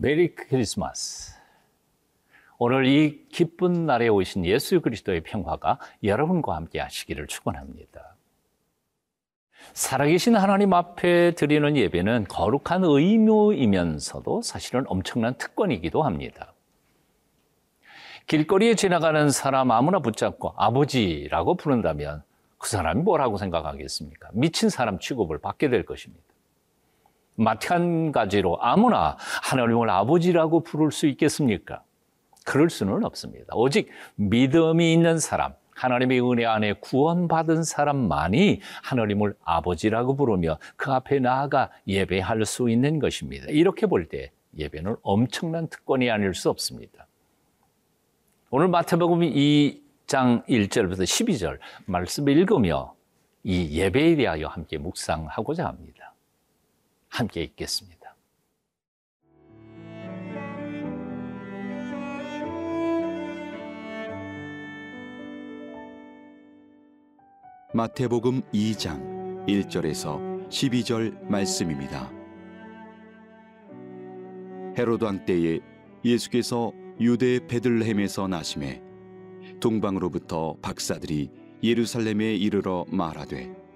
메리 0.00 0.32
크리스마스. 0.32 1.34
오늘 2.56 2.86
이 2.86 3.26
기쁜 3.30 3.84
날에 3.84 4.06
오신 4.06 4.46
예수 4.46 4.80
그리스도의 4.80 5.22
평화가 5.22 5.80
여러분과 6.04 6.54
함께 6.54 6.78
하시기를 6.78 7.26
축원합니다. 7.26 8.14
살아계신 9.72 10.36
하나님 10.36 10.72
앞에 10.72 11.32
드리는 11.32 11.76
예배는 11.76 12.26
거룩한 12.28 12.84
의무이면서도 12.84 14.42
사실은 14.42 14.84
엄청난 14.86 15.34
특권이기도 15.34 16.04
합니다. 16.04 16.52
길거리에 18.28 18.76
지나가는 18.76 19.28
사람 19.30 19.72
아무나 19.72 19.98
붙잡고 19.98 20.54
아버지라고 20.56 21.56
부른다면 21.56 22.22
그 22.56 22.68
사람이 22.68 23.02
뭐라고 23.02 23.36
생각하겠습니까? 23.36 24.30
미친 24.32 24.68
사람 24.68 25.00
취급을 25.00 25.38
받게 25.38 25.68
될 25.68 25.84
것입니다. 25.84 26.27
마찬가지로 27.38 28.58
아무나 28.60 29.16
하나님을 29.44 29.88
아버지라고 29.88 30.60
부를 30.60 30.92
수 30.92 31.06
있겠습니까? 31.06 31.82
그럴 32.44 32.70
수는 32.70 33.04
없습니다. 33.04 33.54
오직 33.54 33.88
믿음이 34.16 34.92
있는 34.92 35.18
사람, 35.18 35.54
하나님의 35.74 36.20
은혜 36.20 36.44
안에 36.44 36.74
구원받은 36.74 37.62
사람만이 37.62 38.60
하나님을 38.82 39.34
아버지라고 39.44 40.16
부르며 40.16 40.58
그 40.76 40.90
앞에 40.92 41.20
나아가 41.20 41.70
예배할 41.86 42.44
수 42.44 42.68
있는 42.68 42.98
것입니다. 42.98 43.46
이렇게 43.48 43.86
볼 43.86 44.08
때 44.08 44.30
예배는 44.56 44.96
엄청난 45.02 45.68
특권이 45.68 46.10
아닐 46.10 46.34
수 46.34 46.50
없습니다. 46.50 47.06
오늘 48.50 48.68
마태복음 48.68 49.20
2장 49.20 50.44
1절부터 50.48 51.02
12절 51.02 51.58
말씀을 51.84 52.36
읽으며 52.38 52.94
이 53.44 53.78
예배에 53.78 54.16
대하여 54.16 54.48
함께 54.48 54.78
묵상하고자 54.78 55.66
합니다. 55.66 55.97
함께 57.18 57.42
읽겠습니다. 57.42 58.14
마태복음 67.74 68.42
2장 68.52 69.48
1절에서 69.48 70.48
12절 70.48 71.20
말씀입니다. 71.24 72.08
헤로드 74.78 75.02
왕 75.02 75.24
때에 75.26 75.58
예수께서 76.04 76.70
유대 77.00 77.44
베들레헴에서 77.48 78.28
나심에 78.28 78.80
동방으로부터 79.58 80.54
박사들이 80.62 81.32
예루살렘에 81.64 82.36
이르러 82.36 82.84
말하되 82.88 83.67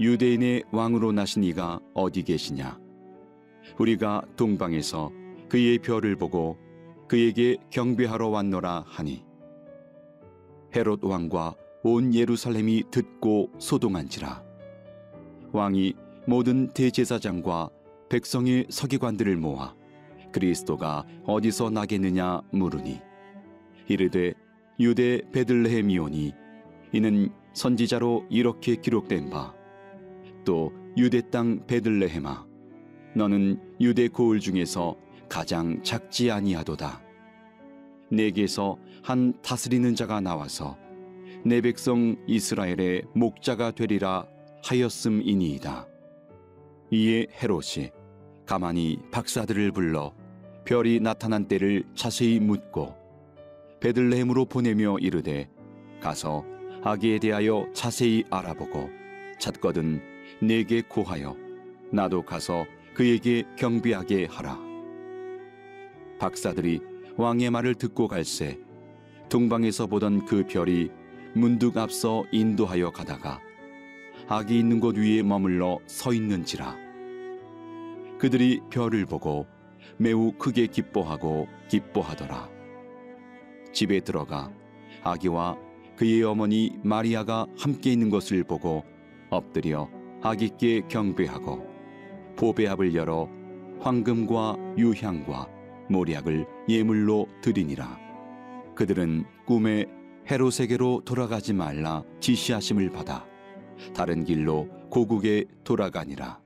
유대인의 0.00 0.64
왕으로 0.72 1.12
나신 1.12 1.44
이가 1.44 1.78
어디 1.94 2.22
계시냐? 2.24 2.80
우리가 3.78 4.22
동방에서 4.36 5.10
그의 5.48 5.78
별을 5.78 6.16
보고 6.16 6.58
그에게 7.06 7.56
경배하러 7.70 8.28
왔노라 8.28 8.84
하니. 8.86 9.24
헤롯 10.74 11.04
왕과 11.04 11.54
온 11.84 12.12
예루살렘이 12.12 12.84
듣고 12.90 13.50
소동한지라. 13.58 14.42
왕이 15.52 15.94
모든 16.26 16.68
대제사장과 16.68 17.70
백성의 18.08 18.66
서기관들을 18.70 19.36
모아 19.36 19.74
그리스도가 20.32 21.04
어디서 21.24 21.70
나겠느냐 21.70 22.40
물으니. 22.50 23.00
이르되 23.86 24.34
유대 24.80 25.20
베들레헴이오니 25.30 26.32
이는 26.92 27.32
선지자로 27.52 28.26
이렇게 28.28 28.74
기록된 28.76 29.30
바 29.30 29.54
또 30.44 30.72
유대 30.96 31.20
땅 31.30 31.66
베들레헴아 31.66 32.46
너는 33.16 33.60
유대 33.80 34.08
고을 34.08 34.40
중에서 34.40 34.96
가장 35.28 35.82
작지 35.82 36.30
아니하도다. 36.30 37.02
내게서 38.10 38.78
한 39.02 39.34
다스리는 39.42 39.94
자가 39.94 40.20
나와서 40.20 40.76
내 41.44 41.60
백성 41.60 42.16
이스라엘의 42.26 43.04
목자가 43.14 43.70
되리라 43.70 44.26
하였음이니이다. 44.64 45.88
이에 46.90 47.26
헤롯이 47.42 47.90
가만히 48.46 48.98
박사들을 49.10 49.72
불러 49.72 50.14
별이 50.64 51.00
나타난 51.00 51.46
때를 51.46 51.84
자세히 51.94 52.40
묻고 52.40 52.94
베들레헴으로 53.80 54.46
보내며 54.46 54.98
이르되 54.98 55.48
가서 56.00 56.44
아기에 56.82 57.18
대하여 57.18 57.66
자세히 57.74 58.24
알아보고 58.30 58.90
찾거든 59.38 60.13
내게 60.40 60.82
고하여 60.82 61.36
나도 61.90 62.22
가서 62.22 62.66
그에게 62.94 63.44
경비하게 63.56 64.26
하라. 64.26 64.58
박사들이 66.18 66.80
왕의 67.16 67.50
말을 67.50 67.74
듣고 67.74 68.08
갈새 68.08 68.58
동방에서 69.28 69.86
보던 69.86 70.26
그 70.26 70.46
별이 70.46 70.90
문득 71.34 71.76
앞서 71.76 72.24
인도하여 72.30 72.90
가다가 72.90 73.40
아기 74.28 74.58
있는 74.58 74.80
곳 74.80 74.96
위에 74.96 75.22
머물러 75.22 75.80
서 75.86 76.12
있는지라 76.12 76.76
그들이 78.18 78.60
별을 78.70 79.06
보고 79.06 79.46
매우 79.96 80.32
크게 80.32 80.66
기뻐하고 80.66 81.46
기뻐하더라. 81.68 82.48
집에 83.72 84.00
들어가 84.00 84.50
아기와 85.02 85.58
그의 85.96 86.22
어머니 86.22 86.78
마리아가 86.82 87.46
함께 87.58 87.92
있는 87.92 88.10
것을 88.10 88.44
보고 88.44 88.84
엎드려 89.30 89.88
아기께 90.24 90.80
경배하고 90.88 91.62
보배합을 92.36 92.94
열어 92.94 93.28
황금과 93.80 94.56
유향과 94.78 95.46
모략을 95.90 96.46
예물로 96.66 97.28
드리니라. 97.42 97.98
그들은 98.74 99.26
꿈에 99.44 99.84
헤롯에게로 100.30 101.02
돌아가지 101.04 101.52
말라 101.52 102.02
지시하심을 102.20 102.88
받아 102.90 103.26
다른 103.94 104.24
길로 104.24 104.66
고국에 104.88 105.44
돌아가니라. 105.62 106.40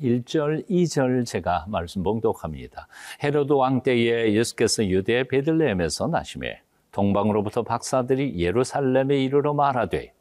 1절, 0.00 0.70
2절 0.70 1.26
제가 1.26 1.66
말씀 1.68 2.04
봉독합니다. 2.04 2.86
헤로드 3.24 3.52
왕 3.54 3.82
때에 3.82 4.32
예수께서 4.32 4.86
유대 4.86 5.26
베들레헴에서 5.26 6.06
나심에 6.06 6.62
동방으로부터 6.92 7.64
박사들이 7.64 8.38
예루살렘에 8.38 9.24
이르러 9.24 9.54
말하되 9.54 10.14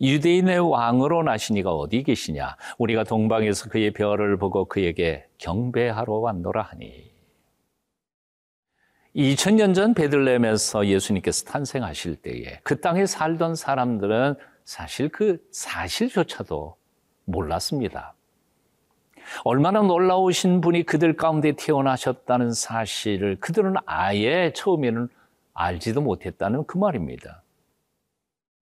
유대인의 0.00 0.58
왕으로 0.70 1.22
나시니가 1.22 1.72
어디 1.72 2.02
계시냐? 2.02 2.56
우리가 2.78 3.04
동방에서 3.04 3.70
그의 3.70 3.92
별을 3.92 4.36
보고 4.36 4.66
그에게 4.66 5.26
경배하러 5.38 6.12
왔노라 6.14 6.62
하니. 6.62 7.10
2000년 9.16 9.74
전 9.74 9.94
베들레헴에서 9.94 10.86
예수님께서 10.86 11.46
탄생하실 11.46 12.16
때에 12.16 12.60
그 12.62 12.80
땅에 12.80 13.06
살던 13.06 13.54
사람들은 13.54 14.34
사실 14.66 15.08
그 15.08 15.38
사실조차도 15.52 16.76
몰랐습니다. 17.24 18.14
얼마나 19.44 19.80
놀라우신 19.80 20.60
분이 20.60 20.84
그들 20.84 21.16
가운데 21.16 21.52
태어나셨다는 21.52 22.52
사실을 22.52 23.36
그들은 23.40 23.74
아예 23.86 24.52
처음에는 24.54 25.08
알지도 25.54 26.02
못했다는 26.02 26.66
그 26.66 26.76
말입니다. 26.76 27.42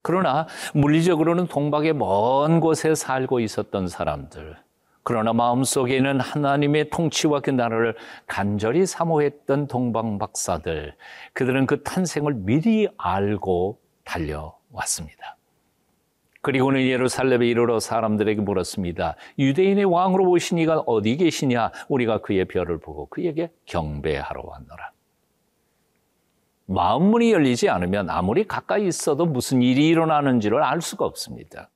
그러나 0.05 0.47
물리적으로는 0.75 1.47
동방의 1.47 1.95
먼 1.95 2.61
곳에 2.61 2.95
살고 2.95 3.41
있었던 3.41 3.89
사람들, 3.89 4.55
그러나 5.03 5.33
마음속에는 5.33 6.21
하나님의 6.21 6.91
통치와 6.91 7.41
그 7.41 7.49
나라를 7.49 7.97
간절히 8.27 8.85
사모했던 8.85 9.67
동방 9.67 10.19
박사들, 10.19 10.95
그들은 11.33 11.65
그 11.67 11.83
탄생을 11.83 12.35
미리 12.35 12.87
알고 12.99 13.81
달려왔습니다. 14.05 15.39
그리고는 16.43 16.83
예루살렘에 16.83 17.47
이르러 17.47 17.81
사람들에게 17.81 18.43
물었습니다. 18.43 19.17
유대인의 19.39 19.87
왕으로 19.87 20.29
오신 20.29 20.59
이가 20.59 20.81
어디 20.81 21.17
계시냐? 21.17 21.73
우리가 21.89 22.21
그의 22.21 22.45
별을 22.45 22.79
보고 22.79 23.07
그에게 23.07 23.51
경배하러 23.65 24.43
왔노라. 24.45 24.94
마음문이 26.67 27.33
열리지 27.33 27.69
않으면 27.69 28.09
아무리 28.11 28.47
가까이 28.47 28.87
있어도 28.87 29.27
무슨 29.27 29.63
일이 29.63 29.89
일어나는지를 29.89 30.63
알 30.63 30.81
수가 30.81 31.05
없습니다. 31.05 31.71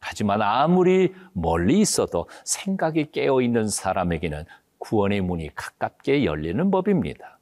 하지만 0.00 0.42
아무리 0.42 1.12
멀리 1.32 1.80
있어도 1.80 2.28
생각이 2.44 3.10
깨어 3.10 3.40
있는 3.42 3.68
사람에게는 3.68 4.44
구원의 4.78 5.20
문이 5.22 5.54
가깝게 5.54 6.24
열리는 6.24 6.70
법입니다. 6.70 7.38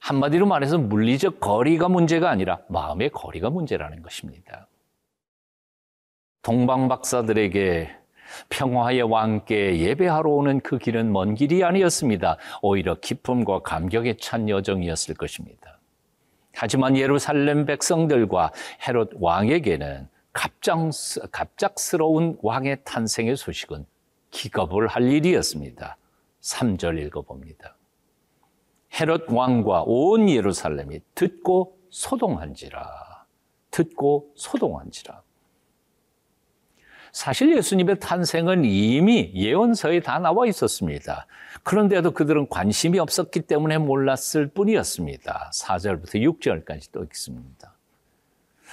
한마디로 0.00 0.46
말해서 0.46 0.76
물리적 0.76 1.40
거리가 1.40 1.88
문제가 1.88 2.28
아니라 2.28 2.60
마음의 2.68 3.10
거리가 3.10 3.48
문제라는 3.48 4.02
것입니다. 4.02 4.68
동방 6.42 6.88
박사들에게 6.88 8.03
평화의 8.48 9.02
왕께 9.02 9.78
예배하러 9.78 10.30
오는 10.30 10.60
그 10.60 10.78
길은 10.78 11.12
먼 11.12 11.34
길이 11.34 11.64
아니었습니다. 11.64 12.36
오히려 12.62 12.94
기쁨과 12.94 13.60
감격에 13.60 14.16
찬 14.20 14.48
여정이었을 14.48 15.14
것입니다. 15.14 15.80
하지만 16.54 16.96
예루살렘 16.96 17.66
백성들과 17.66 18.52
헤롯 18.86 19.10
왕에게는 19.14 20.08
갑작, 20.32 20.90
갑작스러운 21.32 22.38
왕의 22.42 22.78
탄생의 22.84 23.36
소식은 23.36 23.86
기겁을 24.30 24.88
할 24.88 25.10
일이었습니다. 25.10 25.96
3절 26.40 27.04
읽어봅니다. 27.06 27.76
헤롯 29.00 29.26
왕과 29.30 29.84
온 29.86 30.28
예루살렘이 30.28 31.00
듣고 31.14 31.78
소동한지라. 31.90 33.24
듣고 33.70 34.30
소동한지라. 34.36 35.23
사실 37.14 37.56
예수님의 37.56 38.00
탄생은 38.00 38.64
이미 38.64 39.30
예언서에 39.34 40.00
다 40.00 40.18
나와 40.18 40.48
있었습니다. 40.48 41.28
그런데도 41.62 42.10
그들은 42.10 42.48
관심이 42.48 42.98
없었기 42.98 43.42
때문에 43.42 43.78
몰랐을 43.78 44.48
뿐이었습니다. 44.52 45.52
4절부터 45.54 46.16
6절까지 46.16 46.88
또 46.90 47.04
있습니다. 47.04 47.73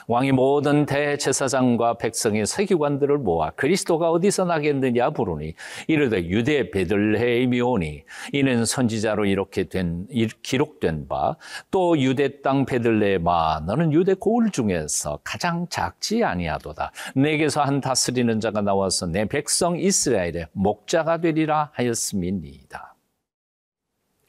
왕이 0.08 0.32
모든 0.32 0.86
대제사장과 0.86 1.96
백성의 1.96 2.46
서기관들을 2.46 3.18
모아 3.18 3.52
그리스도가 3.52 4.12
어디서 4.12 4.46
나겠느냐 4.46 5.12
부르니 5.12 5.54
이르되 5.88 6.26
유대 6.28 6.72
베들레헴이 6.72 7.62
오니 7.62 8.04
이는 8.34 8.66
선지자로 8.66 9.26
이렇게 9.26 9.66
된 9.66 10.08
기록된 10.42 11.08
바 11.08 11.36
또 11.70 11.98
유대 12.00 12.42
땅 12.42 12.66
베들레헴아 12.66 13.64
너는 13.66 13.94
유대 13.94 14.14
고을 14.14 14.52
중에서 14.52 15.20
가장 15.24 15.68
작지 15.70 16.24
아니하도다 16.24 16.92
내게서 17.16 17.62
한 17.62 17.82
다스리는 17.82 18.40
자가 18.40 18.62
나와서 18.62 19.06
내 19.08 19.26
백성 19.26 19.80
이스라엘의 19.80 20.48
목자가 20.54 21.20
되리라 21.20 21.72
하였음이니이다. 21.74 22.96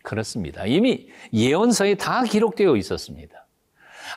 그렇습니다. 0.02 0.66
이미 0.66 1.08
예언서에 1.32 1.94
다 1.94 2.24
기록되어 2.24 2.76
있었습니다. 2.76 3.46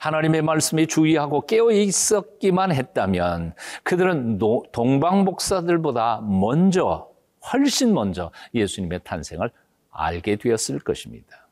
하나님의 0.01 0.41
말씀에 0.41 0.85
주의하고 0.85 1.41
깨어 1.41 1.71
있었기만 1.71 2.71
했다면 2.71 3.53
그들은 3.83 4.39
동방 4.71 5.23
목사들보다 5.23 6.21
먼저 6.21 7.09
훨씬 7.53 7.93
먼저 7.93 8.31
예수님의 8.53 9.01
탄생을 9.03 9.49
알게 9.91 10.37
되었을 10.37 10.79
것입니다. 10.79 11.47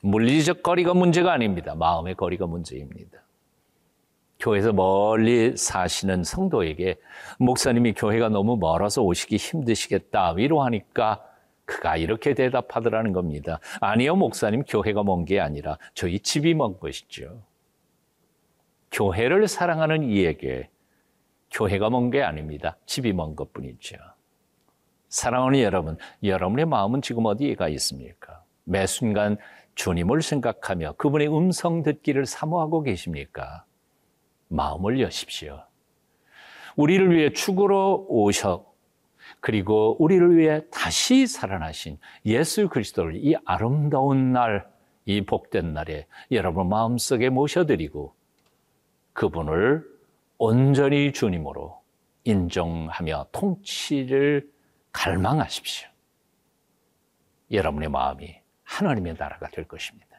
물리적 0.00 0.62
거리가 0.62 0.94
문제가 0.94 1.32
아닙니다. 1.32 1.74
마음의 1.74 2.14
거리가 2.14 2.46
문제입니다. 2.46 3.24
교회에서 4.38 4.72
멀리 4.72 5.56
사시는 5.56 6.24
성도에게 6.24 6.96
목사님이 7.38 7.94
교회가 7.94 8.28
너무 8.28 8.56
멀어서 8.56 9.02
오시기 9.02 9.36
힘드시겠다 9.36 10.32
위로하니까 10.32 11.22
그가 11.64 11.96
이렇게 11.96 12.34
대답하더라는 12.34 13.12
겁니다. 13.12 13.58
아니요, 13.80 14.16
목사님, 14.16 14.64
교회가 14.64 15.02
먼 15.02 15.24
게 15.24 15.40
아니라 15.40 15.78
저희 15.94 16.18
집이 16.20 16.54
먼 16.54 16.78
것이죠. 16.78 17.42
교회를 18.90 19.48
사랑하는 19.48 20.04
이에게 20.04 20.68
교회가 21.50 21.90
먼 21.90 22.10
게 22.10 22.22
아닙니다. 22.22 22.76
집이 22.86 23.12
먼 23.12 23.34
것 23.36 23.52
뿐이죠. 23.52 23.96
사랑하는 25.08 25.60
여러분, 25.60 25.96
여러분의 26.22 26.66
마음은 26.66 27.00
지금 27.02 27.26
어디가 27.26 27.68
있습니까? 27.68 28.42
매 28.64 28.86
순간 28.86 29.36
주님을 29.74 30.22
생각하며 30.22 30.94
그분의 30.94 31.28
음성 31.28 31.82
듣기를 31.82 32.26
사모하고 32.26 32.82
계십니까? 32.82 33.64
마음을 34.48 35.00
여십시오. 35.00 35.62
우리를 36.76 37.14
위해 37.14 37.32
축으로 37.32 38.06
오셔 38.08 38.64
그리고 39.44 40.02
우리를 40.02 40.38
위해 40.38 40.62
다시 40.72 41.26
살아나신 41.26 41.98
예수 42.24 42.66
그리스도를 42.70 43.16
이 43.16 43.36
아름다운 43.44 44.32
날, 44.32 44.66
이 45.04 45.20
복된 45.20 45.74
날에 45.74 46.06
여러분 46.30 46.70
마음속에 46.70 47.28
모셔드리고 47.28 48.14
그분을 49.12 49.84
온전히 50.38 51.12
주님으로 51.12 51.78
인정하며 52.24 53.26
통치를 53.32 54.50
갈망하십시오. 54.92 55.90
여러분의 57.52 57.90
마음이 57.90 58.40
하나님의 58.62 59.16
나라가 59.18 59.48
될 59.48 59.68
것입니다. 59.68 60.13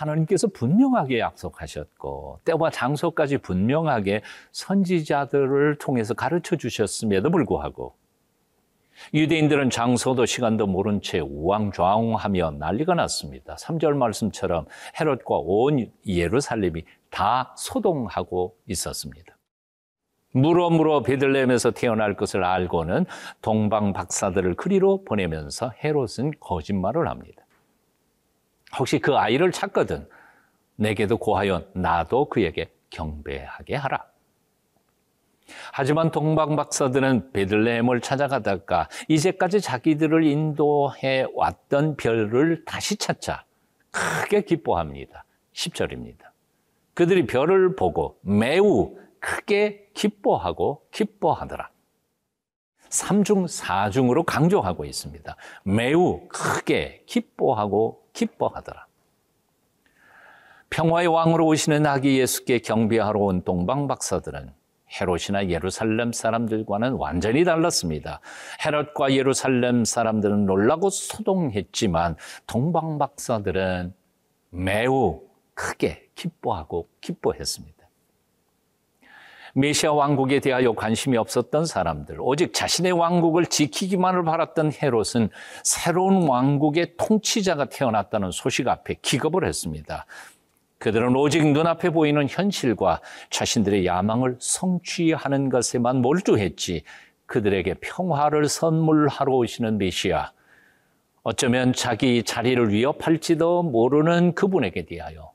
하나님께서 0.00 0.48
분명하게 0.48 1.20
약속하셨고 1.20 2.40
때와 2.44 2.70
장소까지 2.70 3.38
분명하게 3.38 4.22
선지자들을 4.52 5.76
통해서 5.78 6.14
가르쳐 6.14 6.56
주셨음에도 6.56 7.30
불구하고 7.30 7.94
유대인들은 9.14 9.70
장소도 9.70 10.26
시간도 10.26 10.66
모른 10.66 11.00
채 11.00 11.20
우왕좌왕하며 11.20 12.52
난리가 12.58 12.94
났습니다. 12.94 13.56
3절 13.56 13.94
말씀처럼 13.94 14.66
헤롯과 14.98 15.36
온 15.38 15.90
예루살렘이 16.06 16.84
다 17.10 17.54
소동하고 17.56 18.56
있었습니다. 18.66 19.36
물어물어 20.32 21.02
베들레헴에서 21.02 21.72
태어날 21.72 22.14
것을 22.14 22.44
알고는 22.44 23.06
동방 23.42 23.92
박사들을 23.92 24.54
그리로 24.54 25.04
보내면서 25.04 25.72
헤롯은 25.82 26.32
거짓말을 26.38 27.08
합니다. 27.08 27.39
혹시 28.78 28.98
그 28.98 29.16
아이를 29.16 29.52
찾거든 29.52 30.08
내게도 30.76 31.18
고하여 31.18 31.64
나도 31.74 32.28
그에게 32.28 32.72
경배하게 32.90 33.76
하라. 33.76 34.04
하지만 35.72 36.10
동방 36.10 36.56
박사들은 36.56 37.32
베들레헴을 37.32 38.00
찾아가다가 38.00 38.88
이제까지 39.08 39.60
자기들을 39.60 40.24
인도해 40.24 41.26
왔던 41.34 41.96
별을 41.96 42.64
다시 42.64 42.96
찾자 42.96 43.44
크게 43.90 44.42
기뻐합니다. 44.42 45.24
10절입니다. 45.52 46.30
그들이 46.94 47.26
별을 47.26 47.74
보고 47.76 48.18
매우 48.22 48.96
크게 49.18 49.90
기뻐하고 49.94 50.86
기뻐하더라. 50.92 51.70
3중 52.88 53.46
4중으로 53.46 54.24
강조하고 54.24 54.84
있습니다. 54.84 55.36
매우 55.64 56.26
크게 56.28 57.04
기뻐하고 57.06 57.99
기뻐하더라. 58.12 58.86
평화의 60.70 61.08
왕으로 61.08 61.46
오시는 61.46 61.84
아기 61.86 62.18
예수께 62.18 62.60
경배하러 62.60 63.18
온 63.18 63.42
동방 63.42 63.88
박사들은 63.88 64.52
헤롯이나 65.00 65.48
예루살렘 65.48 66.12
사람들과는 66.12 66.92
완전히 66.94 67.44
달랐습니다. 67.44 68.20
헤롯과 68.64 69.12
예루살렘 69.12 69.84
사람들은 69.84 70.46
놀라고 70.46 70.90
소동했지만 70.90 72.16
동방 72.46 72.98
박사들은 72.98 73.94
매우 74.50 75.22
크게 75.54 76.08
기뻐하고 76.14 76.88
기뻐했습니다. 77.00 77.79
메시아 79.54 79.92
왕국에 79.92 80.40
대하여 80.40 80.72
관심이 80.72 81.16
없었던 81.16 81.66
사람들, 81.66 82.16
오직 82.20 82.54
자신의 82.54 82.92
왕국을 82.92 83.46
지키기만을 83.46 84.24
바랐던 84.24 84.72
헤롯은 84.80 85.30
새로운 85.64 86.28
왕국의 86.28 86.94
통치자가 86.96 87.66
태어났다는 87.66 88.30
소식 88.30 88.68
앞에 88.68 88.96
기겁을 89.02 89.44
했습니다. 89.44 90.06
그들은 90.78 91.14
오직 91.14 91.46
눈앞에 91.46 91.90
보이는 91.90 92.26
현실과 92.28 93.00
자신들의 93.28 93.84
야망을 93.84 94.36
성취하는 94.38 95.50
것에만 95.50 96.00
몰두했지 96.00 96.84
그들에게 97.26 97.74
평화를 97.74 98.48
선물하러 98.48 99.32
오시는 99.32 99.78
메시아, 99.78 100.32
어쩌면 101.22 101.74
자기 101.74 102.22
자리를 102.22 102.70
위협할지도 102.70 103.62
모르는 103.62 104.34
그분에게 104.34 104.86
대하여 104.86 105.32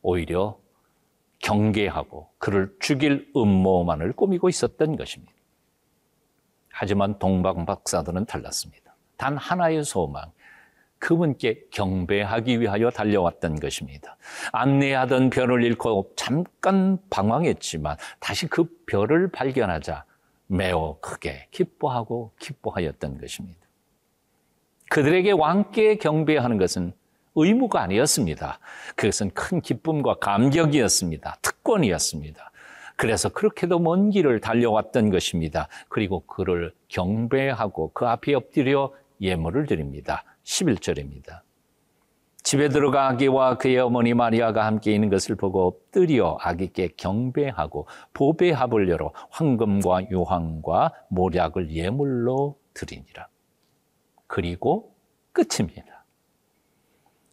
오히려 0.00 0.56
경계하고 1.40 2.28
그를 2.38 2.74
죽일 2.80 3.30
음모만을 3.36 4.12
꾸미고 4.12 4.48
있었던 4.48 4.96
것입니다. 4.96 5.32
하지만 6.70 7.18
동방 7.18 7.66
박사들은 7.66 8.26
달랐습니다. 8.26 8.94
단 9.16 9.36
하나의 9.36 9.84
소망, 9.84 10.30
그분께 10.98 11.64
경배하기 11.70 12.60
위하여 12.60 12.90
달려왔던 12.90 13.60
것입니다. 13.60 14.16
안내하던 14.52 15.30
별을 15.30 15.62
잃고 15.64 16.12
잠깐 16.16 16.98
방황했지만 17.10 17.96
다시 18.20 18.46
그 18.46 18.66
별을 18.86 19.30
발견하자 19.30 20.04
매우 20.48 20.98
크게 21.00 21.48
기뻐하고 21.50 22.32
기뻐하였던 22.38 23.20
것입니다. 23.20 23.58
그들에게 24.90 25.32
왕께 25.32 25.96
경배하는 25.96 26.58
것은 26.58 26.92
의무가 27.42 27.82
아니었습니다. 27.82 28.58
그것은 28.96 29.30
큰 29.30 29.60
기쁨과 29.60 30.16
감격이었습니다. 30.16 31.38
특권이었습니다. 31.42 32.52
그래서 32.96 33.28
그렇게도 33.28 33.78
먼 33.78 34.10
길을 34.10 34.40
달려왔던 34.40 35.10
것입니다. 35.10 35.68
그리고 35.88 36.20
그를 36.26 36.72
경배하고 36.88 37.92
그 37.92 38.06
앞에 38.06 38.34
엎드려 38.34 38.92
예물을 39.20 39.66
드립니다. 39.66 40.24
11절입니다. 40.44 41.42
집에 42.42 42.68
들어가 42.68 43.08
아기와 43.08 43.58
그의 43.58 43.78
어머니 43.78 44.14
마리아가 44.14 44.64
함께 44.64 44.94
있는 44.94 45.10
것을 45.10 45.34
보고 45.36 45.66
엎드려 45.66 46.38
아기께 46.40 46.94
경배하고 46.96 47.86
보배합을 48.14 48.88
열어 48.88 49.12
황금과 49.30 50.10
유황과 50.10 50.92
모략을 51.08 51.70
예물로 51.70 52.58
드리니라. 52.74 53.28
그리고 54.26 54.94
끝입니다. 55.32 55.97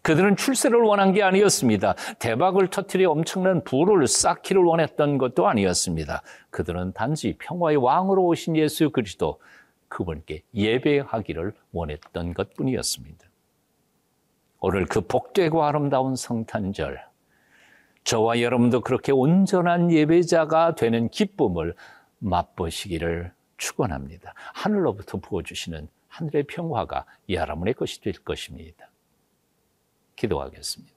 그들은 0.06 0.36
출세를 0.36 0.82
원한 0.82 1.14
게 1.14 1.24
아니었습니다. 1.24 1.96
대박을 2.20 2.68
터뜨려 2.68 3.10
엄청난 3.10 3.64
부를 3.64 4.06
쌓기를 4.06 4.62
원했던 4.62 5.18
것도 5.18 5.48
아니었습니다. 5.48 6.22
그들은 6.52 6.94
단지 6.94 7.36
평화의 7.40 7.78
왕으로 7.78 8.24
오신 8.28 8.56
예수 8.56 8.92
그리스도 8.92 9.42
그분께 9.88 10.44
예배하기를 10.54 11.54
원했던 11.72 12.36
것 12.36 12.54
뿐이었습니다. 12.54 13.26
오늘 14.60 14.86
그 14.86 15.02
복되고 15.02 15.64
아름다운 15.64 16.16
성탄절, 16.16 17.04
저와 18.04 18.42
여러분도 18.42 18.82
그렇게 18.82 19.12
온전한 19.12 19.92
예배자가 19.92 20.76
되는 20.76 21.10
기쁨을 21.10 21.74
맛보시기를 22.20 23.32
축원합니다. 23.58 24.36
하늘로부터 24.54 25.18
부어주시는 25.18 25.88
하늘의 26.10 26.44
평화가 26.44 27.06
여러분의 27.28 27.74
것이 27.74 28.02
될 28.02 28.14
것입니다. 28.14 28.88
기도하겠습니다. 30.16 30.96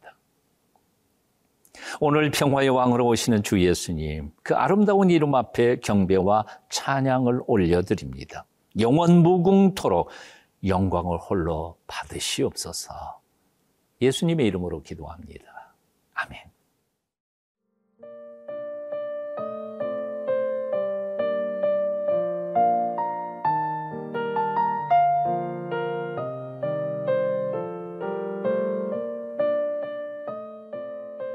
오늘 2.00 2.30
평화의 2.30 2.68
왕으로 2.68 3.06
오시는 3.06 3.42
주 3.42 3.60
예수님, 3.60 4.32
그 4.42 4.54
아름다운 4.54 5.10
이름 5.10 5.34
앞에 5.34 5.76
경배와 5.80 6.46
찬양을 6.70 7.42
올려드립니다. 7.46 8.46
영원 8.78 9.22
무궁토록 9.22 10.10
영광을 10.66 11.18
홀로 11.18 11.78
받으시옵소서. 11.86 13.20
예수님의 14.00 14.46
이름으로 14.46 14.82
기도합니다. 14.82 15.74
아멘. 16.14 16.40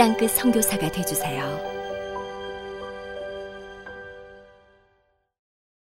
땅끝 0.00 0.30
성교사가 0.30 0.90
되주세요 0.90 1.69